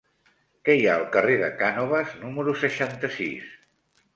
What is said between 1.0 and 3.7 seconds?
al carrer de Cànoves número seixanta-sis?